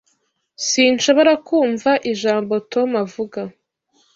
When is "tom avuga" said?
2.71-3.41